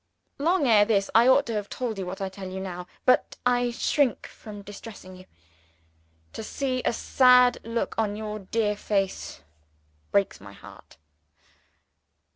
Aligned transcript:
"Long 0.39 0.65
ere 0.67 0.83
this, 0.83 1.11
I 1.13 1.27
ought 1.27 1.45
to 1.45 1.53
have 1.53 1.69
told 1.69 1.99
you, 1.99 2.07
what 2.07 2.21
I 2.21 2.27
tell 2.27 2.49
you 2.49 2.59
now. 2.59 2.87
But 3.05 3.37
I 3.45 3.69
shrink 3.69 4.25
from 4.25 4.63
distressing 4.63 5.15
you. 5.15 5.25
To 6.33 6.41
see 6.41 6.81
a 6.85 6.91
sad 6.91 7.59
look 7.63 7.93
on 7.99 8.15
your 8.15 8.39
dear 8.39 8.75
face 8.75 9.41
breaks 10.11 10.41
my 10.41 10.53
heart. 10.53 10.97